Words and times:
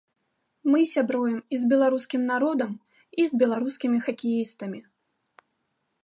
Мы 0.75 0.79
сябруем 0.91 1.35
і 1.55 1.59
з 1.63 1.67
беларускім 1.73 2.21
народам, 2.31 2.71
і 3.23 3.25
з 3.33 3.41
беларускімі 3.43 3.97
хакеістамі. 4.07 4.79